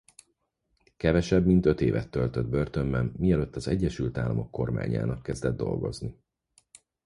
[0.97, 6.19] Kevesebb mint öt évet töltött börtönben mielőtt az Egyesült Államok kormányának kezdett dolgozni.